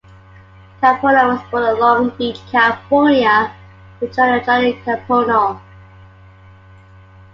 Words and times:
Kapono 0.81 1.27
was 1.27 1.43
born 1.51 1.63
in 1.75 1.79
Long 1.79 2.09
Beach, 2.17 2.39
California 2.51 3.53
to 3.99 4.07
Joe 4.07 4.23
and 4.23 4.41
Joni 4.43 4.83
Kapono. 4.83 5.61